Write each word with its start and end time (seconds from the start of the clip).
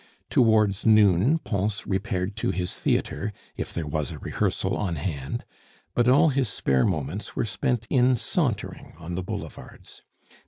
Towards 0.31 0.83
noon 0.83 1.37
Pons 1.37 1.85
repaired 1.85 2.35
to 2.37 2.49
his 2.49 2.73
theatre, 2.73 3.31
if 3.55 3.71
there 3.71 3.85
was 3.85 4.11
a 4.11 4.17
rehearsal 4.17 4.75
on 4.75 4.95
hand; 4.95 5.45
but 5.93 6.07
all 6.07 6.29
his 6.29 6.49
spare 6.49 6.87
moments 6.87 7.35
were 7.35 7.45
spent 7.45 7.85
in 7.87 8.17
sauntering 8.17 8.95
on 8.97 9.13
the 9.13 9.21
boulevards. 9.21 10.01